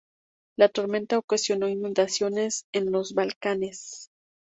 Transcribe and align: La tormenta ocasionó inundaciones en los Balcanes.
La 0.55 0.67
tormenta 0.67 1.19
ocasionó 1.19 1.69
inundaciones 1.69 2.65
en 2.73 2.91
los 2.91 3.13
Balcanes. 3.13 4.09